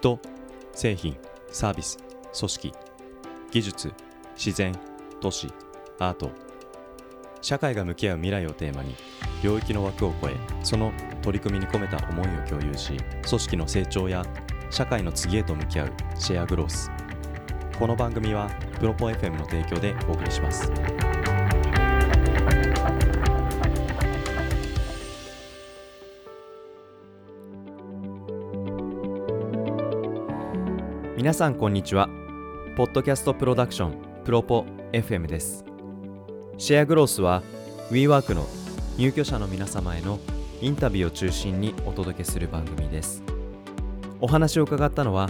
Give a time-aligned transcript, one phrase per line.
[0.00, 0.18] 人
[0.72, 1.14] 製品
[1.52, 1.98] サービス
[2.38, 2.72] 組織
[3.50, 3.92] 技術
[4.34, 4.74] 自然
[5.20, 5.48] 都市
[5.98, 6.30] アート。
[7.42, 8.94] 社会が向き合う未来をテーマに
[9.42, 14.24] 領域の枠を超えその取り組みに込めた思いを共有し組織の成長や
[14.70, 16.90] 社会の次へと向き合うシェアグロース。
[17.78, 20.70] この番組はプロポ FM の提供でお送りします。
[31.20, 32.08] 皆さんこんにちは。
[32.78, 35.66] ポッドキャストプロダクションプロポ FM です。
[36.56, 37.42] シェアグロースは
[37.90, 38.46] WeWork の
[38.96, 40.18] 入居者の皆様への
[40.62, 43.22] インタビューを中心にお届けする番組です。
[44.22, 45.28] お話を伺ったのは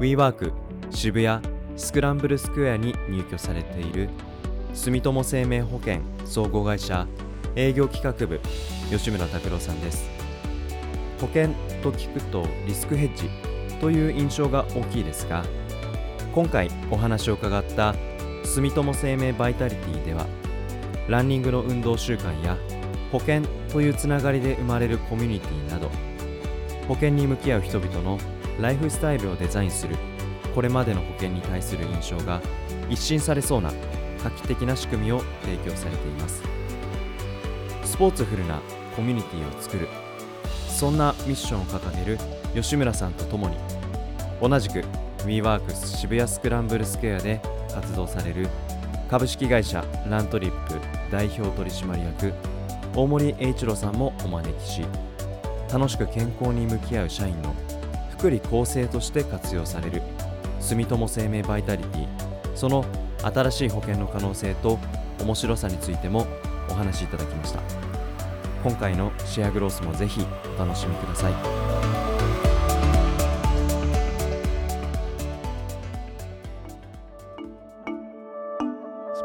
[0.00, 0.54] WeWork
[0.90, 4.08] 渋谷スクランブルスクエアに入居されている
[4.72, 7.06] 住友生命保険総合会社
[7.54, 8.40] 営業企画部
[8.90, 10.08] 吉村拓郎さんです。
[11.20, 11.48] 保険
[11.82, 13.28] と聞くとリスクヘッジ
[13.80, 15.44] という印象が大きいですが
[16.34, 17.94] 今回お話を伺った
[18.44, 20.26] 住友生命バイタリティでは
[21.08, 22.56] ランニングの運動習慣や
[23.12, 25.90] 保険というつながりで生まれるコミュニティなど
[26.88, 28.18] 保険に向き合う人々の
[28.60, 29.96] ライフスタイルをデザインする
[30.54, 32.40] これまでの保険に対する印象が
[32.88, 33.72] 一新されそうな
[34.22, 36.56] 画期的な仕組みを提供されています。
[37.96, 38.60] スポーツフルな
[38.94, 39.88] コミュニティを作る
[40.68, 42.18] そんなミッションを掲げる
[42.56, 43.56] 吉村さんと共に
[44.40, 44.82] 同じく
[45.24, 47.40] WeWorks 渋谷スクランブルスクエアで
[47.72, 48.48] 活動される
[49.10, 52.32] 株式会社ラントリップ代表取締役
[52.94, 54.86] 大森栄一郎さんもお招きし
[55.70, 57.54] 楽しく健康に向き合う社員の
[58.10, 60.02] 福利厚生として活用される
[60.60, 62.08] 住友生命バイタリティ
[62.54, 62.84] その
[63.22, 64.78] 新しい保険の可能性と
[65.20, 66.26] 面白さについても
[66.70, 67.60] お話しいただきました。
[68.62, 71.85] 今回のシェアグロースもぜひお楽しみください。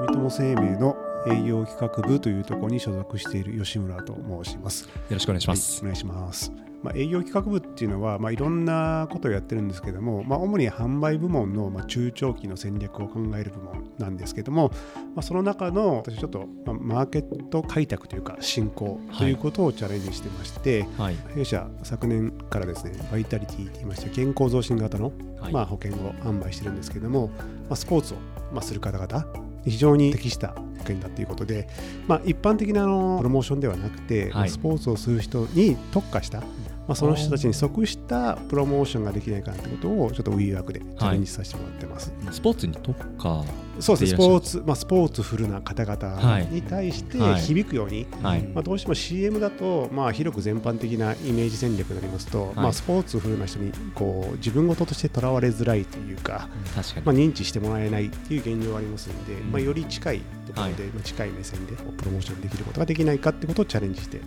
[0.02, 0.98] 住友生命の
[1.28, 4.86] 営業企画部というところに所属している吉村と申します。
[4.86, 5.74] よろしくお願いします。
[5.74, 6.52] はい、お願いします。
[6.82, 14.72] まあ、営業企画部っていうのは、まあ、いろんなことをやってるんですけども、まあ、主に販売部門の、まあ、中長期の戦略を考える部門なんですけども、
[15.14, 28.18] まあ、その中の私ちょっと、まあ、マーケット開拓というか進行ということをチャレンジしてまして、はい、弊社昨年からですねバイタリティといいまして健康増進型の、はいまあ、保険を販売してるんですけども、まあ、スポーツを、
[28.52, 31.68] まあ、する方々非常に適した保険だということで、
[32.08, 34.50] まあ、一般的なあのプロモーションではなくて、はい。
[34.50, 36.42] スポーツをする人に特化した、
[36.88, 42.14] まあ、その人たちに即したプロモーションができないかなということをちょっと WeWork でチャレンジさせてもらってます。
[42.32, 43.44] スポーツに特化
[43.80, 47.42] そうですでいらっしゃるスポーツ、まあ、スポーツフルな方々に対してはい。
[47.42, 48.42] 響くように、はい。
[48.44, 59.52] まあ、どうしても CM だと、まあ、広く全般的なイメージ戦略になりますと、まあ、スポーツフルな人にこう自分事としてとらわれづらいというか、確かに、まあ、認知してもらえないっていう現状がありますので、うん。
[59.52, 60.22] まあ、より近い
[60.54, 64.22] ところで、まあ、近い目線でプロモーションできることができないかってことをチャレンジして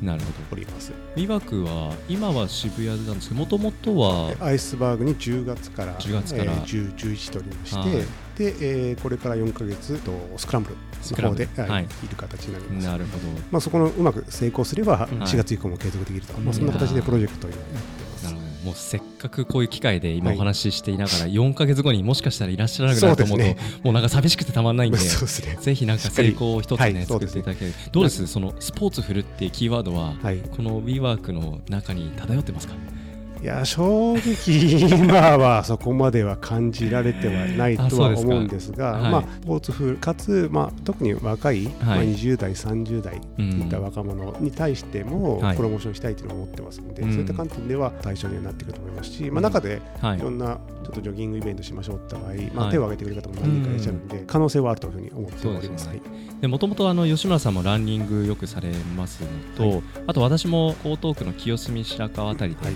[0.50, 0.90] おります。
[0.90, 0.96] ど。
[1.16, 7.90] ビバクは今は渋谷なんですけど、もともとはアイスバーグに10月から10月からえー10、11とおりまして、はい。
[8.36, 10.76] でえーこれから4か月とスクランブル
[11.22, 11.70] の方で、はい。
[11.70, 11.84] はい。
[11.84, 12.86] いる形になります。
[12.86, 13.24] なるほど。
[13.50, 15.14] まあ、そこのうまく成功すればい。
[15.14, 16.44] 4月以降も継続できると、うん。
[16.44, 17.56] まあ、そんな形でプロジェクトをや
[18.64, 20.36] もうせっかくこういう機会で今はい。
[20.36, 23.44] お話ししていながら4か月後にもしかしたらいらっしゃらなくなると思うと
[23.82, 24.98] もうなんか寂しくてたまんないんで。
[25.60, 27.04] ぜひなんか成功を一つはいね。
[27.04, 27.72] 作っていただける。
[27.92, 28.26] どうです？
[28.26, 32.74] そのスポーツフルっていうキーワードははい、この WeWork の中に漂ってますか？
[33.44, 39.12] いや正直今はそこまでは感じられてはないとは思うんですがはい。
[39.12, 43.50] まあ、スポーツ風かつ、まあ、特に若い、まあ、20代30代とうん。
[43.60, 45.56] いった若者に対してもはい。
[45.58, 47.12] プロモーションしたいというのを思ってますので、うん。
[47.12, 50.18] そういった観点では対象にはなってくると思いますし、まあ、中ではい。
[50.18, 55.90] いろんなちょっとジョギングイベントしましょうって場合、まあ、はい手を挙げてくれる方も何人かいらっしゃるので、可能性はあるというふうに思っております。
[56.48, 59.28] もともとあの吉村さんもランニングよくされますの
[59.58, 59.82] と、はい。
[60.06, 62.74] あと私も江東区の清澄白河あたりで、はい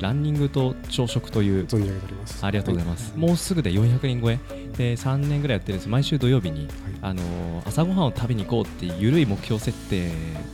[0.00, 2.44] ランニングと朝食という存じ上げております。
[2.44, 4.38] ありがとうございます、もうすぐで400人超え。
[4.76, 5.88] で3年ぐらいやってるんです。
[5.88, 6.68] 毎週土曜日に、はい。
[7.02, 7.22] あの
[7.66, 10.10] 朝ごはんを食べに行こうっていう緩い目標設定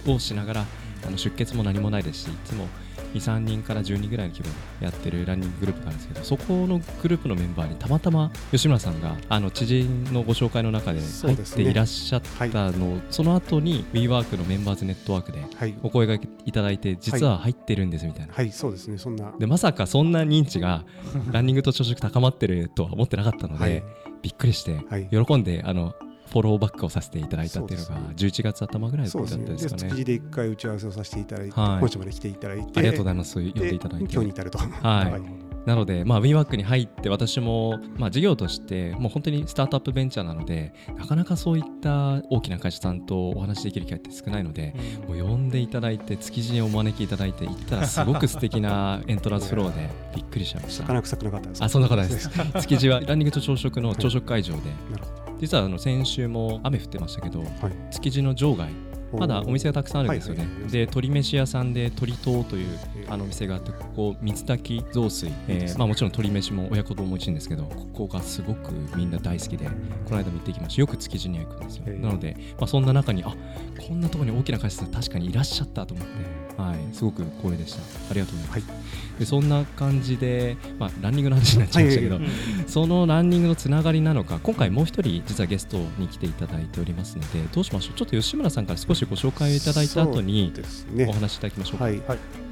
[0.07, 0.67] をしながら
[1.07, 2.67] あの出血も何もないですしいつも
[3.15, 19.33] 23人から10人ぐらいの規模でやってるランニンググループがあるんですけどそこのグループのメンバーにたまたま吉村さんがあの知人のご紹介の中で入っていらっしゃったのそ,、の後に WeWork のメンバーズネットワークではい、お声がけいただいて実は入ってるんですみたいな、はい、そうですね、そんな。
[19.39, 20.85] でまさかそんな認知が
[21.31, 23.85] ランニングと朝食高まってるとは思ってなかったので、はい。
[24.23, 25.09] びっくりして、はい。
[25.11, 25.95] 喜んであの
[26.35, 29.83] フォローバックをさせていただいたっていうのがそう11月頭ぐらいだったんですかね。
[29.83, 31.79] 築地で一回打ち合わせをさせていただいて、はい。
[31.79, 33.35] 本社まで来ていただいて、ありがとうございます。
[33.37, 34.13] 呼んででいただいて。
[34.13, 34.59] 今日に至ると。
[34.59, 34.67] は
[35.05, 35.45] い。
[35.65, 44.75] なので、まあ、WeWork に入って私も、まあ、事業としてもう本当にスタートアップベンチャーなのでなかなかそういった大きな会社さんとお話しできる機会って少ないので、
[45.09, 50.85] もう呼んでいただいて築地にお招きいただいて行ったらすごく素敵なエントランスフローでびっくりしちゃいました。
[50.85, 51.65] 魚臭くなかったですか？
[51.65, 52.29] あそんなことないです。
[52.61, 54.61] 築地はランニングと朝食の朝食会場で。
[54.93, 57.49] なるほ実はあの先週も雨降ってましたけどはい。
[57.91, 58.71] 築地の場外
[59.13, 60.73] まだお店がたくさんあるんですよね、はいはいはい。
[60.73, 64.45] で鶏飯屋さんで鶏党というえーあのお店があってここ水。
[64.45, 70.81] 炊き雑炊、えーまあ、もちろん鶏飯も親子丼も美味しいんですけどここがすごくみんな大好きでこの間も行ってきました。
[70.81, 72.01] よく築地には行くんですよ、えー。
[72.01, 73.37] なので、まあ、そんな中にあ
[73.87, 76.13] こんなところに大きな会社さん確かにいらっしゃったと思って、
[76.57, 77.81] はい、すごく光栄でした。
[78.11, 78.77] ありがとうございます、は
[79.19, 82.25] でそんな感じで、まあ、ランニングの話になっちゃいましたけど、はい
[82.67, 87.97] そのランニングのつながりなのか今回もう一人実はゲストに来ていただいておりますのでどうしましょう？
[87.97, 90.53] ちょっと吉村さんから少しご紹介をいただいた後に
[90.93, 91.13] おね。
[91.13, 92.03] 話しいただきましょうか、はい、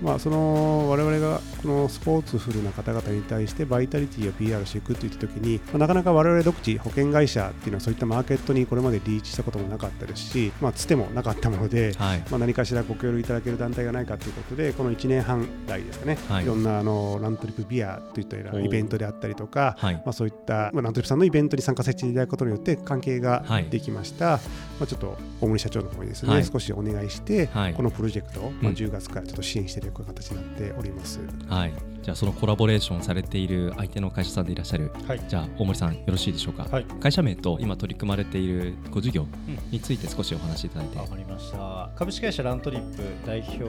[0.02, 12.22] まあ、その我々がこのスポーツフルな方々に対してバイタリティを PR していくといったときに、まあなかなか我々独自保険会社っていうのはそういったマーケットにこれまでリーチしたこともなかったですし、まあ、つてもなかったもので、はい。
[12.30, 16.44] まあ、何かしらご協力いただける団体がないかということでこの1年半来ですかね、はい。
[16.44, 19.94] い、ろんなあのラントリップビアといったようなイベントであったりとか、はい。
[19.94, 23.68] まあ、そういった、まあ、ラントリップさんのイベントに参加させていただくことによって関係がはい。
[23.68, 24.40] できました、
[24.82, 26.44] まあ、ちょっと大森社長の方にですね、はい。
[26.44, 27.74] 少しお願いして、はい。
[27.74, 28.74] このプロジェクトを、まあ、うん。
[28.74, 31.20] 10月からちょっと支援していく形になっております。
[31.48, 35.20] はい、じゃあそのコラボレーションされている相手の会社さんでいらっしゃる、はい。
[35.28, 36.84] じゃあ大森さんよろしいでしょうか、はい。
[37.00, 39.24] 会社名と今取り組まれているご事業
[39.70, 41.90] について少しお話しいただいて、わかりました。
[41.94, 43.62] 株式会社ラントリップ代表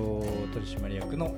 [0.51, 1.35] 取締役の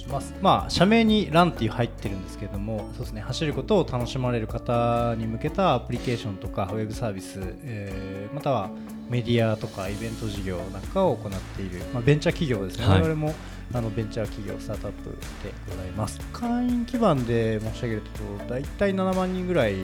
[0.00, 0.34] します。
[0.40, 3.20] まあ社名にランっていう入ってるんですけれどもそうですね。
[3.20, 8.70] 走ることを楽しまれる方に向けたアプリケーションとかウェブサービス、えーまたは
[9.08, 13.02] メディアとかイベント事業なんかを行っている、まあ、ベンチャー企業ですね、はい。
[13.02, 13.34] 我々も
[13.74, 16.20] あのベンチャー企業スタートアップでございます。
[16.32, 19.74] 会員基盤で申し上げると大体7万人ぐらい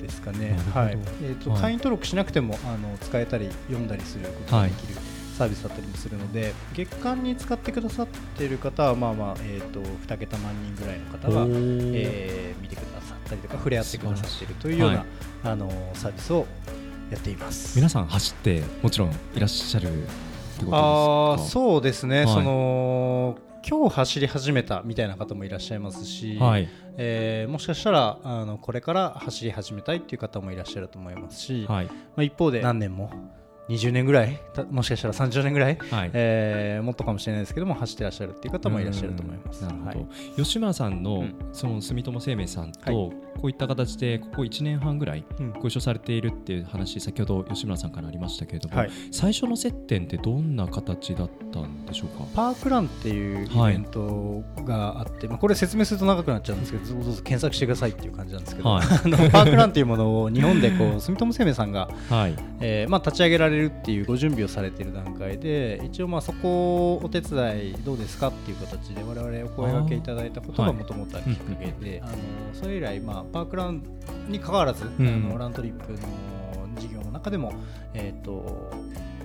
[0.00, 0.58] ですかね。
[0.74, 0.98] はい。
[1.22, 1.60] えーとはい。
[1.62, 4.94] 会員登録しなくてもあの使えたり読んだりすることができる、
[5.40, 8.06] サービスだったりもするので月間に使ってくださっ
[8.36, 11.46] ている方はまあまあ、えー、と2桁万人ぐらいの方が、
[11.94, 15.06] えー見てくださったりとか触れ合ってくださっているというような、はい。
[15.44, 16.46] あのサービスを
[17.10, 17.76] やっています。
[17.76, 20.06] 皆さん走ってもちろんいらっしゃるってこ
[20.56, 21.38] とですか？
[21.48, 22.34] そうですね、はい。
[22.34, 26.68] その今日走り始めたみたいな方もいらっしゃいますし、はい。
[26.98, 31.86] えーもしかしたらあのこれから走り始めたいっていう方もいらっしゃると思いますし、はい。
[31.86, 33.10] まあ、一方で何年も
[33.70, 36.10] 20年ぐらいたもしかしたら30年ぐらい、はい。
[36.12, 39.64] えーもっとかもしれないですけども走ってらっしゃるっていう方もいらっしゃると思います。
[39.64, 40.42] うんなるほど、はい。
[40.42, 41.34] 吉村さんの,、うん。
[41.52, 43.12] その住友生命さんと、はい。
[43.40, 45.52] こういった形でここ1年半ぐらいうん。
[45.52, 48.90] ご一緒されているっていう話先ほど吉村さんからありましたけれども、はい。
[49.12, 52.24] 最初の接点ってどんな形だったんでしょうか？
[52.34, 62.34] パークランっていうイはいベントがあって、まあ、これ説明すると長くなっちゃうんですけどどうぞ検索してくださいっていう感じなんですけど、パークランっていうものを日本でこう住友生命さんが、はい。
[62.62, 72.14] えーまあ、立ち上げられるっていうご準備をされている段階で一応まあそこをお手伝いどうですかっていう形で我々お声掛けいただいたことがもともとあるきっかけで、あの
[72.52, 73.82] それ以来、まあ、パークラン
[74.28, 74.88] に関わらず、ん。
[74.98, 75.98] あのラントリップの
[76.80, 77.52] 事業の中でも、
[77.94, 78.70] えー、と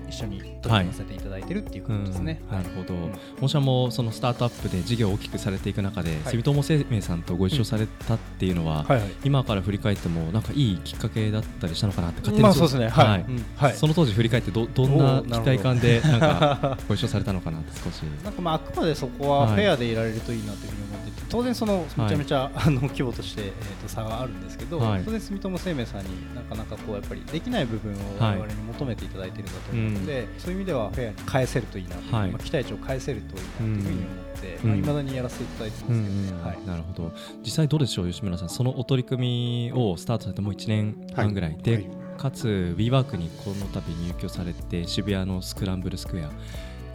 [0.07, 2.41] 一緒に取り組ませていただいてるっていうことですね。
[2.49, 9.11] うんなるほど、うんもそのスタートアップで事業を大きくされていく中で、はい住友生命さんとご一緒されたっていうのは、はいはい。
[9.23, 12.89] 今から振り返ってもなんかいいきっかけだったりしたのかなって勝手にまあそうですね。
[12.89, 13.25] はい。
[13.55, 13.73] はい。
[13.73, 23.51] その当時振り返ってどどんな期待感でなんかご一緒されたのかなって少し なんかまああくまでそこははいフェアでいられるといいなというふうに思ってて、当然そのめちゃめちゃ、あの規模として、えー、
[23.83, 25.03] と差があるんですけど、はい。
[25.03, 28.39] 当然住友生命さんになかなかこうやっぱりできない部分をはい。
[28.39, 32.01] 我々に求めていただいているんだと思うので、そういう意味ではフェアに返せるといいなと。
[32.11, 34.05] まあ、期待値を返せるといいなというふうに思
[34.37, 34.69] って、うん。
[34.69, 36.43] まあ、未だにやらせていただいてますけどね。
[36.43, 36.67] はい。
[36.67, 37.11] なるほど。
[37.43, 38.49] 実際どうでしょう吉村さん。
[38.49, 41.87] そのお取り組みをスタートされてもう1年半ぐらい、で、はい。
[42.17, 46.31] かつ WeWork にこの度入居されて渋谷のスクランブルスクエア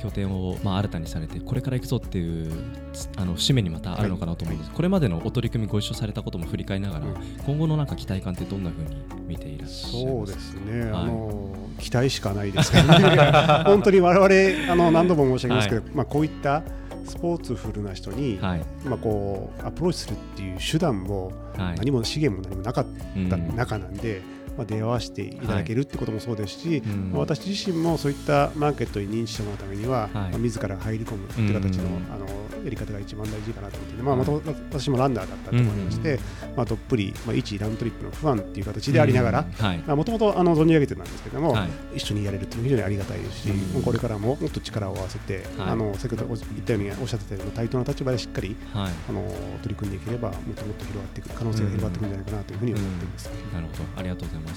[0.03, 2.53] 拠点をまあ新たにされてこれから行くぞっていう
[2.93, 7.15] つあの節目にまたあるのかなと思うんです、これまでのお取り組みご一緒されたことも振り返りながら、うん。
[7.47, 10.39] 今後のなんか期待感ってどんなふうに見ていらっしゃいそうますか？
[10.39, 13.17] ですね、はいあの期待しかないですけどね、
[13.65, 16.63] 本当に我々あの何度も申し上げますけど、まあ、こういった
[17.07, 18.61] スポーツフルな人に、はい。
[18.85, 21.77] まあ、こうアプローチするっていう手段もはい。
[21.77, 22.87] 何も資源も何もなかっ
[23.29, 23.57] たうん。
[23.57, 32.27] 中なんで、ままあ、出会わせていただけるってこともそうですし、うんまあ私自身もそういったマーケットに認知してもらうためには、まあ、自ら入り込むっていう形の,、うんあの
[32.65, 36.19] やり方が一番大事かなと思ってまあ、元々私もランナーだったと思いまして、
[36.57, 39.79] まあ、どっぷり、まあ、一ラントリップのファンっていう形でありながら、はい。
[39.97, 41.65] もともと存じ上げてたんですけども、は
[41.95, 41.97] い。
[41.97, 43.49] 一緒にやれるっていうのは非常にありがたいですし、
[43.85, 45.71] これからももっと力を合わせて、はい。
[45.71, 48.93] あの先ほど言ったようにおっしゃってたような対等な立場でしっかりはい。
[49.09, 49.23] あの
[49.63, 53.31] 取り組んでいければもっともっと広がっていく可能性が広がっていくんじゃないかなというふうに思っています。
[53.55, 54.50] なるほど、ありがとうございます。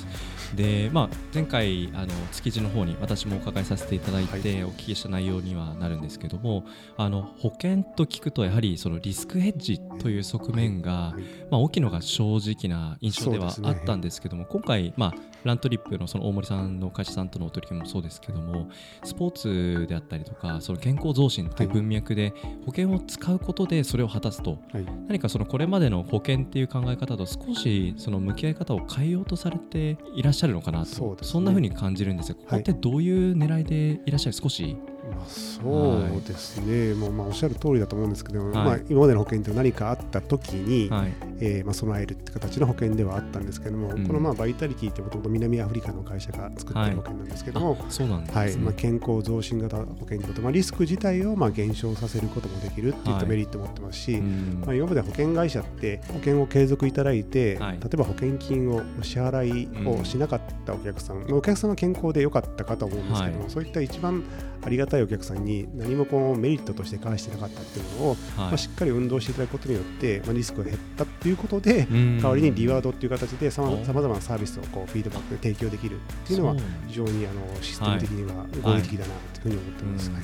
[0.56, 11.22] で、まあ、前回、あの築地の方に私もお伺いさせていただいて、お聞きした内容にはなるんですけども、あの保険と聞くと、やはりそのリスクヘッジという側面が、はい。
[11.50, 18.70] まあ、大きいのが正直な印象ではあったんですけども、今回、まあ、ラントリップのその大森さんの会社さんとのお取り組みもそうですけども、
[19.04, 22.34] スポーツであったりとか、その健康増進という文脈で、
[22.66, 24.58] 保険を使うことでそれを果たすと。
[24.72, 24.86] はい。
[25.08, 31.18] 何かそのこれまでの保険っていう考え方と少しその向き合い方を変えようとされていらっしゃるのかなとそね。
[31.22, 34.34] そんな風に感じるんですがここってどういう狙いでいらっしゃる？
[34.34, 34.93] 少しまあ、
[35.26, 38.54] そうですね、もうまあおっしゃる通りだと思うんですけど、はい。
[38.54, 41.14] まあ、今までの保険って何かあった時に、はい。
[41.40, 44.08] えーまあ、備えるって形の保険ではあったんですけども、うん。
[44.08, 48.58] このまあバイタリティってもともと南アフリカの会社が作ってる保険なんですけども、あそうなんですね、はい。
[48.58, 53.22] まあ、健康増進型保険ということ、まあ、リスク自体をまあ減少させることもできるっていっはい。
[53.22, 54.64] たメリットを持ってますし、うん。
[54.66, 57.80] まあ、今まで保険会社って保険を継続いただいて、はい。
[57.80, 63.52] 例えば保険金をお支払いをしなかったお客さん、お客さんは健康で良かったかと思うんですけども、はい。
[63.52, 64.24] そういった一番
[64.66, 68.18] ありがたいお客さんに何もこうメリットとして返してなかったっていうのを、はい。
[68.38, 72.22] まあ、しっかり運動していただくことによって、まあ、リスクが減ったっていうことで、うん。
[72.22, 73.84] 代わりにリワードっていう形でさまお。
[73.84, 76.56] ざまなサービスをこうフィードバックで提供できるっていうのは
[76.88, 80.10] 非常にあのシステム的には合理的だなというふうに思ってます。
[80.10, 80.16] うん。
[80.16, 80.24] はい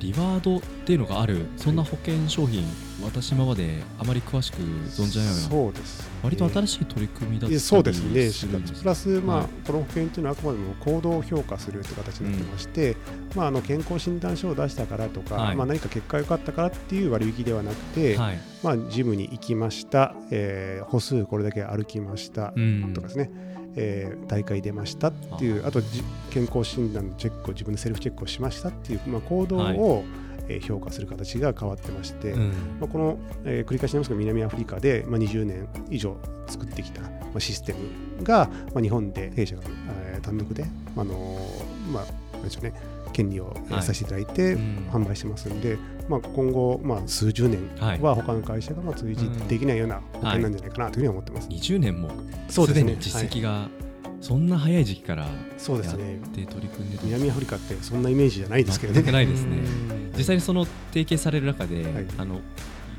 [0.00, 1.46] リワードっていうのがある。
[1.58, 2.64] そんな保険商品
[3.04, 5.40] 私今まであまり詳しく存じ上げない。
[5.40, 6.10] そうですね。
[6.22, 8.30] 割と新しい取り組みだったそうですね。
[8.80, 12.96] プラス、まあはいこの保険というのはあくまでも行動を評価するという形になってまして、
[13.34, 15.56] まあ、あの健康診断書を出したからとか、はい。
[15.56, 18.38] まあ、何か結果が良かったからっていう割引ではなくて、はい。
[18.62, 22.52] まあ、ジムに行きました、えー歩数これだけ歩きました。
[22.56, 22.92] うん。
[22.94, 23.30] とかですね、
[23.76, 29.76] えー大会出ましたっていうあとじ健康診断のチェックを自分でセルフチェックをしましたっていう、まあ、行動を、はい。
[29.76, 30.04] えー
[30.58, 32.48] 評価する形が変わってまして、うん。
[32.80, 36.16] まあ、この、えー繰り返しになりますけど南アフリカで、まあ、20年以上
[36.48, 37.74] 作ってきた、まあ、システ
[38.18, 39.62] ムが、まあ、日本で弊社が、
[40.04, 40.64] えー単独で、
[40.96, 42.04] あのーまあ
[42.40, 42.72] なんでしょうね、
[43.12, 44.88] 権利を、させていただいて、うん。
[44.90, 45.76] 販売してますんで、
[46.08, 48.00] まあ、今後、まあ、数十年はい。
[48.00, 51.48] は他の会社がまあ通じできないような保険なんじゃないかなというふうに思ってます。
[51.48, 52.08] 20年も
[52.48, 52.96] そうですね。
[52.98, 53.68] 実績が
[54.20, 55.32] そんな早い時期からやっ
[56.28, 59.12] て取り組んでた南アフリカってそんなイメージじゃないですけどね。
[59.12, 59.56] ないですね。
[59.56, 60.12] うん。
[60.16, 62.06] 実際にその提携される中で、はい。
[62.18, 62.40] あの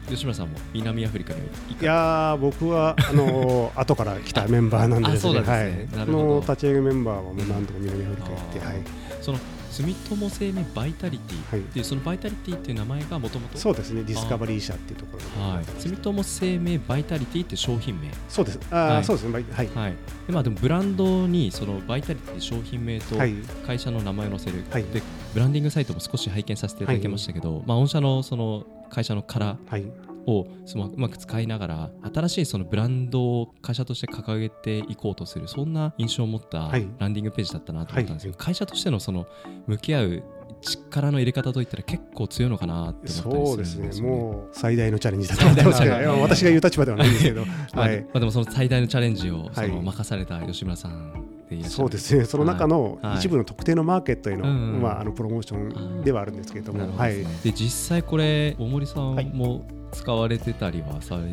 [0.10, 5.40] 吉村さんも南アフリカにいやー僕はあのー 後から来たメンバーなんですね。
[5.40, 6.26] はい、なるほど。
[6.26, 8.84] この立ち上げメンバーはもう何度も南アフリカ行って、はい、
[9.22, 9.40] その
[9.72, 11.82] 住友生命 Vitality はいってい。
[11.82, 18.12] うその Vitality っていう名前がもともとそうですねディスカバリー社っていうところのはい、住友生命 Vitality って商品名？
[18.28, 18.60] そうです。
[18.70, 19.04] あー、はい。
[19.04, 19.70] そうですねはい。
[19.74, 19.96] はい。
[20.28, 23.34] でまあでもブランドにその Vitality 商品名とはい。
[23.66, 24.84] 会社の名前を載せる、はい。
[24.84, 25.02] で
[25.34, 30.12] ブランディングサイトも少し拝見させていただきましたけど、まあ御社のその会社のカラーはい。
[30.28, 36.88] をそのうまく使いながら新しいそのブランドを会社として掲げていこうとするそんな印象を持ったはい。
[37.00, 38.46] ランディングページだったなと思ったんですけど、はい。
[38.46, 39.26] 会社としてのその
[39.66, 40.24] 向き合う
[40.62, 43.86] 力の入れ方といったら結構強いのかなって思ったりするんですよね。
[43.86, 44.08] そうですね。
[44.08, 45.82] もう最大のチャレンジだと思ってます。
[45.82, 47.46] けど私が言う立場ではないんですけど。
[47.46, 48.02] まあはい。
[48.02, 49.84] まあ、でもその最大のチャレンジをそのはい。
[49.84, 52.26] 任された吉村さんでいそうですね。
[52.26, 53.18] その中のはい。
[53.18, 57.40] 一部の特定のマーケットへの,、うんうんまあ、あのプロモーションではあるんですけれども、どですね。
[57.44, 61.24] で実際これ大森さんはいも使われてたりはされ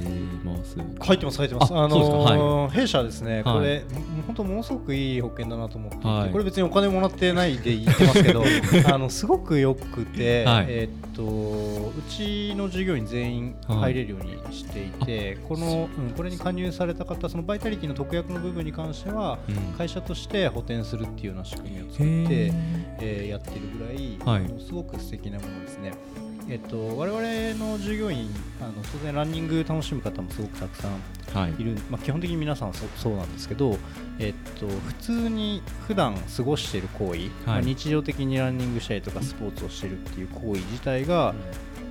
[0.44, 0.76] ます？
[1.00, 1.74] 入ってます入ってます。
[1.74, 3.54] あのー弊社ですねはい。
[3.54, 6.30] これも本当ものすごくいい保険だなと思ってはい。
[6.30, 8.42] これ別にお金もらってないで言ってますけど
[8.92, 10.66] あのすごくよくてはい。
[10.68, 11.22] えーっと
[11.88, 19.54] うちの従業員全員入れるようにしていてこのうんこれに加入された方そのバイタリティの特約の部分に関してはうん。
[19.78, 22.52] 会社として補填するっていうような仕組みを作っへてー。
[23.00, 24.50] えーやってるぐらい、はい。
[24.60, 25.92] すごく素敵なものですね。
[26.50, 28.28] えっと、我々の従業員
[28.60, 30.92] あの当然ランニング楽しむ方もすごくたくさん
[31.34, 31.54] はい。
[31.60, 33.76] いる、まあ、基本的に皆さんそそうなんですけど、
[34.18, 41.34] えっと、普通に普段過ごしている行為、まあ日常的にランニングしたりとかスポーツをしているっていう行為自体が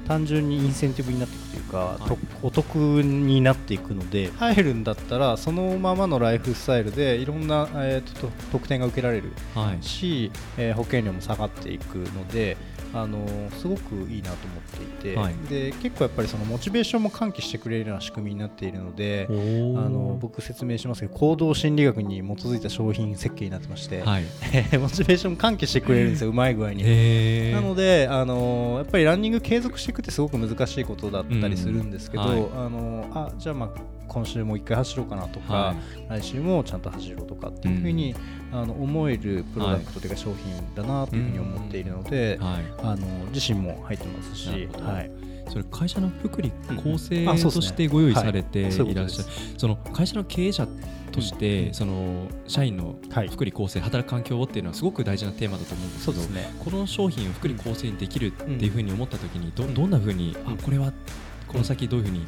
[0.08, 2.10] 単純にインセンティブになっていくというか、はい。
[2.10, 9.84] とお得になっていくので入るんだったらそのままのライフスタイルでいろんな、えーとと特典が受けられるはい。
[9.84, 12.58] し、えー保険料も下がっていくので、
[12.94, 15.36] あのーすごくいいなと思っていて、はい。
[15.50, 24.24] で結構やっぱりそのモチベーションも喚起してくれるような仕組みになっているのであの僕説明しますけど行動心理学に基づいた商品設計になってまして、はい。
[24.80, 26.84] モチベーション喚起してくれるんですようまい具合に。
[27.52, 32.40] なので、あのーやっぱりランニング継続していくってすごく難しいことだったりするんですけど、うんはい。
[32.40, 33.70] あのーあじゃあまあ
[34.08, 35.76] 今週もう一回走ろうかなとか、は
[36.10, 38.16] 来週もちゃんと走ろうとかっていうふうに、
[38.52, 42.64] あの思えるプロダクトというか商品だなというふうに思っているので、はい。
[42.84, 45.12] あの自身も入ってますしはい、
[45.50, 48.64] それ会社の福利厚生としてご用意されてい。
[48.64, 49.10] らっしゃる、はい
[49.58, 50.68] その会社の経営者
[51.12, 53.28] として、その社員のはい。
[53.28, 56.22] 福利厚生、働く環境をっていうのはすごく大事なテーマだと思うんですけど。
[56.64, 60.94] この商品を福利厚生にできるっていうふうに思ったときにどどんなふうに、うんあこれは
[61.48, 62.26] この先どういうふうに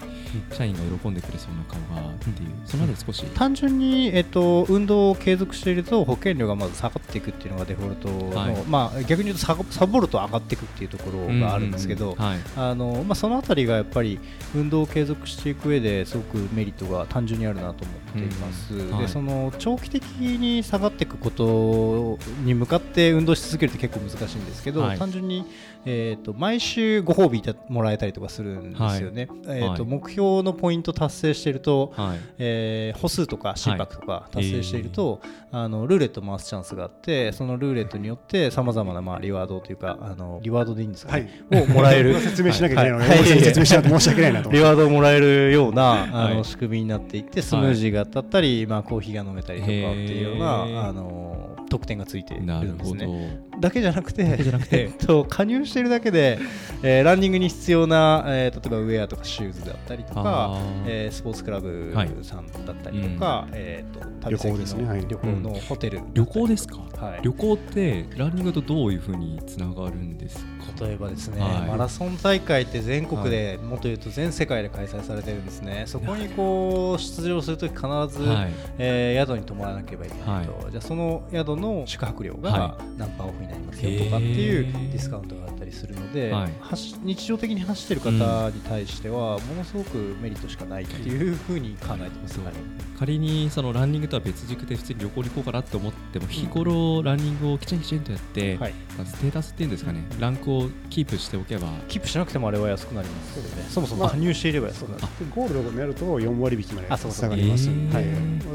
[0.54, 8.56] 社員が喜んでくれそうな顔がっていう、そのあたり少し、単純に、えっと、運動を継続していると保険料がまず下がっていくっていうのがデフォルトの、はい。
[8.68, 14.20] まあ、逆に言うとサボサボると上がっていくっていうところがあるんですけど、そのあたりがやっぱり
[14.56, 18.92] 運動を継続していく上ですごくメリットが単純にあるなと思っています、うん。
[18.92, 19.02] はい。
[19.02, 25.00] でその長期的に下がっていくことに向かって運動し続けるって結構難しいんですけど、はい。
[25.00, 25.46] 単純に、
[25.86, 29.92] えー、と毎週ご褒美もらえたりとかするんですよね、えーとはい。
[29.92, 32.20] 目標のポイント達成していると、はい。
[32.38, 35.22] えー歩数とか心拍とか達成していると、
[35.52, 41.44] あのルーレット回すチャンスがあってそのルーレットによってさまざまなまあリワードというかあのリワードでいいんですか、ね？
[41.52, 42.20] をもらえる。
[42.20, 44.52] 説明しなきゃいけないので、説明しなくて申し訳ないなと。
[44.52, 46.46] リワードをもらえるようなあのはい。
[46.46, 53.40] 仕組みになっていってスムージーが当たったり、まあ、コーヒーが飲めたりとかっていうようなあの特典がついているんですなるほど、ね。
[53.60, 54.24] だけじゃなくて。
[54.72, 56.40] えっと加入しているだけで、
[56.84, 62.10] えーランニングに必要な、えー例えばウェアとかシューズだったりとかえースポーツクラブはい。
[62.24, 64.88] さんだったりとか、えー、と旅行ですね。
[64.88, 65.02] はい。
[65.02, 67.20] の旅行のホテル、旅行ですか、はい。
[67.22, 70.44] 旅行ってランニングとどういうふうにつながるんです
[70.78, 70.86] か？
[70.86, 71.68] 例えばですね、はい。
[71.70, 78.54] マラソン大会って全国で、もっと言うと全世界で開催されてるんですね、そこにこう出場するとき必ず、はい。
[78.78, 86.54] えー宿に泊まらなければいけないと、じゃあその宿の宿泊料がは何パーオフになりますよとかっていうディスカウントがあったりするので、はい。
[86.62, 92.40] 走日常的に走ってる方に対しては、ものすごくメリットしかないっていうふうに考えてます。
[92.40, 92.54] はい。
[92.98, 98.74] 仮にそのランニングとは別軸で普通に旅行に行こうかなって思っても日頃ランニングをきちんきちんとやって、はい。
[99.06, 100.06] ステータスっていうんですかね。
[100.20, 101.70] ランクをキープしておけば。
[101.88, 103.38] キープしなくてもあれは安くなります。
[103.38, 103.66] よね。
[103.70, 105.02] そもそもまあ加入していれば安くなる。
[105.02, 107.30] でゴールドになると4割引きまであそうそう。
[107.30, 107.94] 下がります、へー。
[107.94, 108.06] はい、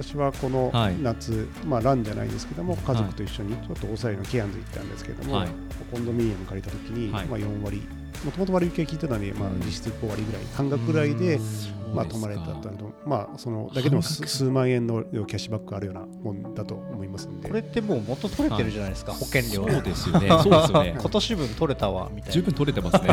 [0.03, 0.97] 私はこのはい。
[1.01, 5.49] 夏、まあ、ランじゃないですけども家族と一緒にちょっと抑えのケアンズ行ったんですけども、はい。
[5.91, 7.27] コンドミニアム借りた時に、はい。
[7.27, 7.83] まあ、4割。
[8.25, 10.43] もともと割引が効いてたのに、まあ、実質5割ぐらい。
[10.55, 11.39] 半額ぐらいで、
[11.95, 12.71] まあ、泊まれたと。
[13.07, 17.49] まあそのだけでも数万円のキャッシュバックあるようなもんだと思いますんで。
[17.49, 20.29] これってもう元取れてるじゃないですか、保険料そうですよね。
[20.29, 20.97] そうですよね。
[21.01, 22.33] 今年分取れたわみたいな。
[22.35, 23.11] 十分取れてますね。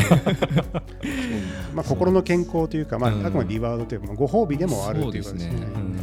[1.76, 3.26] まあ、心の健康というか、まあ、うん。
[3.26, 5.68] あくまでリワードというか、まあご褒美でもあるというかですね、ね。
[5.76, 6.01] うん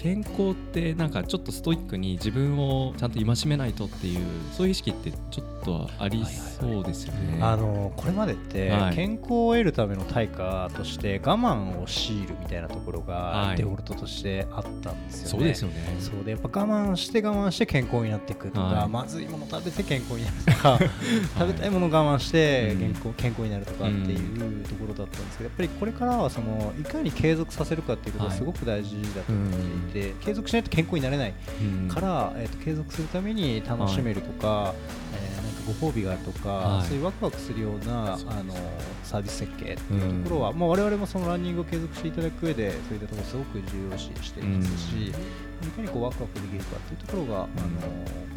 [0.00, 7.38] 健康ってなんかちょっとストイックに自分をちゃんと戒めないとっていうそういう意識ってちょっとはありそうですよね。
[7.42, 8.96] あのこれまでってはい。
[8.96, 13.56] 健康を得るための対価として我慢を強いるみたいなところがはい。
[13.58, 15.28] デフォルトとしてあったんですよね。
[15.28, 15.96] そうですよね。
[16.00, 18.88] そうでやっぱ我慢して我慢して健康になっていくとか、はい。
[18.88, 20.78] まずいもの食べて健康になるとか
[21.38, 22.78] 食べたいもの我慢してうん。
[22.78, 28.38] 健康,、健康になるとかっていうところだったんですけどやっぱりこれからはそのいかに継続させるかっていうことがはい。
[28.38, 31.88] すごく大事だと思っていて、継続しないと健康になれないうん。
[31.88, 34.74] から、えー、と継続するために楽しめるとか、
[35.14, 36.86] えーなんかご褒美があるとか、はい。
[36.86, 38.54] そういうワクワクするようなあの
[39.04, 45.12] サービス設計っていうところは、まあ、我々もそのランニングを継続していただく上でそういったところすごく重要視していますし、
[45.68, 47.48] いかにこうワクワクできるかっていうところが、あの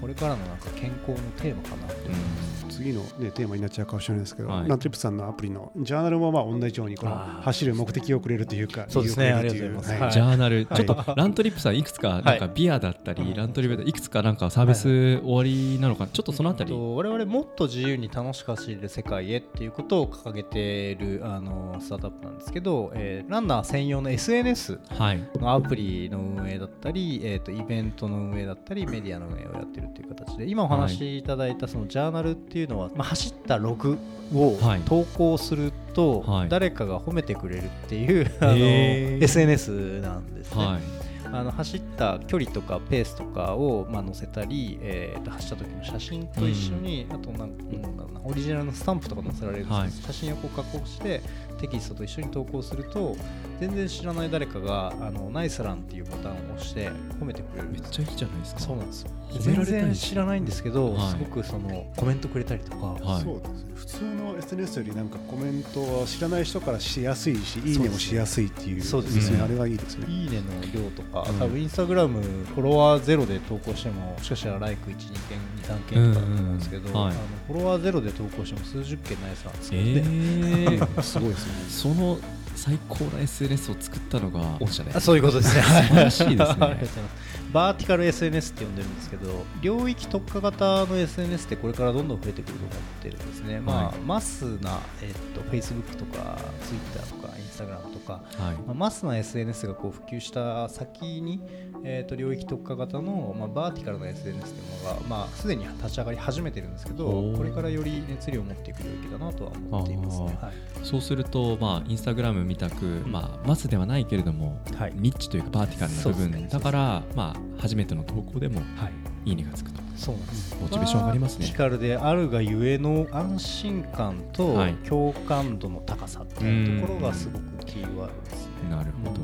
[0.01, 2.53] これからのなんか健康のテーマかなと思います。
[2.69, 4.67] 次の、ね、テーマになっちゃうかもしれないですけど、はい。
[4.67, 9.31] ナントリップさんのアプリのジャーナルもまあ同じようにこの走る目的をくれるというか、そうですね。
[9.31, 10.03] ありがとうございます。
[10.03, 10.83] はジャーナル、はい。
[10.85, 25.29] ちょっとラントリップさんいくつかなんかビアだったり、ラントリップいくつかなんかサービス終わりなのかなちょっとそのあたり、えっと我々もっと自由に楽しく走れる世界へっていうことを掲げているあのスタートアップなんですけど、えーランナー専用の SNS はい。
[25.39, 33.97] のアプリの運営だったり、えー、とイベントの運営だったりメディアの運営をやってるっていう形で今お話しいただいたそのジャーナルっていうのは、まあ、走ったログ
[34.33, 34.81] をはい。
[34.81, 36.49] 投稿するとはい。
[36.49, 40.65] 誰かが褒めてくれるっていう、あの SNS なんですね。
[40.65, 41.03] はい。
[41.25, 49.73] あの走った距離とかペースとかをまあ載せたり、えーと走った時の写真と一緒に、あとなんなんだろうなオリジナルのスタンプとか載せられるんで
[50.05, 51.21] 写真をこう加工して
[51.59, 53.15] テキストと一緒に投稿すると
[53.59, 56.89] 全然知らない誰かがあのナイスランっていうボタンを押して
[57.19, 57.69] 褒めてくれる。
[57.69, 58.59] めっちゃいいじゃないですか。
[58.61, 59.11] そうなんですよ。
[59.39, 61.11] 全然知らないんですけど、はい。
[61.11, 63.23] すごくそのコメントくれたりとか、はい。
[63.23, 63.73] そうですね。
[63.75, 69.41] 普通の SNS よりなんかコメントは知らない人からしやすいしいいねもしやすいっていうそうですね。
[69.41, 70.07] あれがいいですね。
[70.07, 71.39] いいねの量とか、うん。
[71.39, 74.97] 多分インスタグラムフォロワーゼロで投稿してももしかしたらライク1、2
[75.29, 76.95] 件、2、3件とかだと思うんですけど、うん。
[76.95, 77.11] うんはい。
[77.11, 82.17] あのフォロワーゼロで投稿しても数十件ないさですえので、ー、 すごいですねその
[82.55, 85.63] 最高な SNS を作ったのが御社であそういうことですね。
[85.63, 86.57] 素晴らしいです
[86.97, 87.03] ね
[87.51, 92.69] バーティカル SNS って呼んでるんですけど、領域特化型の SNS ってこれからどんどん増えてくると思っ
[93.03, 93.59] てるんですね。
[93.59, 97.22] まあ、はいマスな、えっと、Facebook とか Twitter とか
[97.53, 98.55] Instagram とか、はい。
[98.65, 101.41] まあ、マスな SNS がこう普及した先に、
[101.83, 110.37] えー、と領域特化型の、まあ、バーティカルな SNS というものが、まあ、すでに立ち上がり始めてるんですけどこれからより熱量を持っていく領域だなとは思っていますね。
[110.41, 110.55] あはい。
[110.83, 114.93] そうすると、まあ、インスタグラムみたく、まあ、マスではないけれども、はい。
[114.95, 116.47] ニッチというかバーティカルな部分、そうですね。
[116.51, 119.81] だから、まあ、初めての投稿でもはいいいねがつくと。
[119.95, 120.57] そうなんです。
[120.59, 121.45] モチベーション上がりますね。
[121.45, 124.73] バーティカルであるがゆえの安心感とはい。
[124.87, 128.69] 共感度の高さっていうところがすごくキーワードですね。
[128.69, 129.19] なるほど、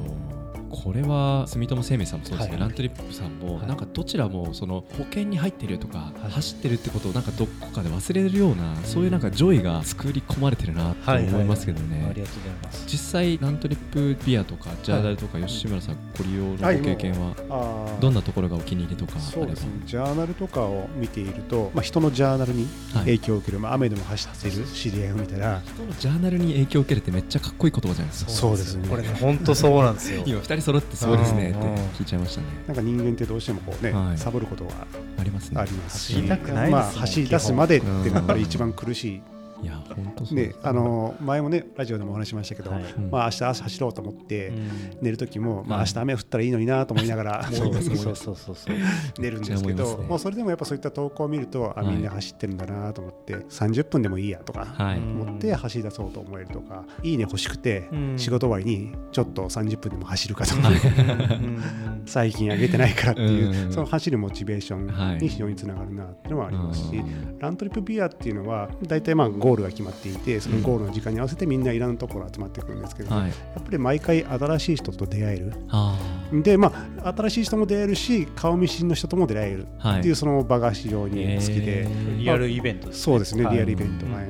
[0.84, 2.70] これは住友生命さんもそうですけど、はい。
[2.70, 3.68] ラントリップさんも、はい。
[3.68, 6.32] なんかどちらもその保険に入ってるとか、はい。
[6.32, 12.86] 走ってるってことをなんかどこかで忘れるような、そういうなんか joy が作り込まれてるなと思いますけどね、ありがとうございます。
[12.88, 19.72] 実際ラントリップビアとかジャーナルとか吉村さんご利用のご経験はどんなところがお気に入りとかそうですね。
[19.86, 23.06] ジャーナルとかを見ていると、まあ、人のジャーナルにはい。
[23.06, 25.62] 影響を受ける、まあ、雨でも走ってる知り合いを見たら。
[25.66, 28.32] 人のジャーナルに影響を受けるってめっちゃかっこいい言葉じゃないですか。
[28.32, 28.88] そうですね。
[28.88, 30.24] これね本当そうなんですよ。
[30.28, 31.60] 今2人揃ってそうですねって
[31.98, 32.48] 聞いちゃいましたね。
[32.68, 34.18] なんか人間ってどうしてもこうね、はい。
[34.18, 34.72] サボることが
[35.18, 35.60] ありますね。
[35.60, 39.22] ありますし走りたくないですもんまあ、走り出すまでっていうのがやっぱりうん一番苦しい、
[39.62, 42.84] いや本当あの前もねラジオでもお話ししましたけど、はい。
[42.84, 43.12] うん。
[43.12, 44.70] まあ明日朝走ろうと思って、うん。
[45.02, 45.88] 寝る時も、まあ、はい。
[45.88, 48.76] 明日雨降ったらいいのになと思いながら、 そうそうそうそうそう。
[49.20, 58.14] 寝るんですけどもうそれでもやっぱそういった投稿を見ると、あはいみんな走ってるんだなと思って30分でもいいやとか思って走り出そうと思えるとか、いいね欲しくて、うん。
[58.18, 61.60] 仕事終わりにちょっと30分でも走るかとか、うん
[62.06, 63.72] 最近上げてないからっていう、うん。
[63.72, 67.40] その走るモチベーショはいンに非常につながるなっていうのはありますし、うん。
[67.40, 73.28] ラントリップビアっていうのは大体まあゴールが決まっていてそのゴールの時間に合わせてみんないろんなところ集まってくるんですけど、はい。
[73.30, 75.54] やっぱり毎回新しい人と出会える。
[75.70, 75.98] あ
[76.32, 76.72] でま
[77.04, 80.12] あ新しい人も出会えるし顔見知りの人とも出会えるあはいってい。
[80.12, 82.20] うその場が非常に好きで、えー。
[82.20, 83.56] リアルイベントですそうですねはい。
[83.56, 84.28] リアルイベントが、うん。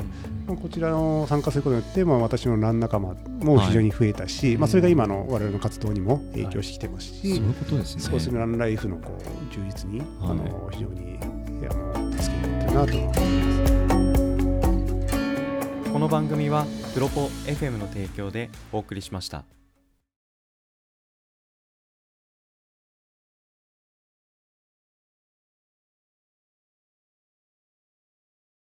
[0.47, 8.03] まあこちらの参加することによって、まあ、私のラン仲間も非常に増えたし、まあ、それが今の我々の活動にも影響してきてますし、そういうことですね。
[8.11, 10.37] 少しランライフのこう充実に、あはい。
[10.37, 11.19] の非常に
[11.69, 13.78] あの助けになってるなと思います。
[15.91, 19.58] この番組はプロポ FM の提供でお送りしました。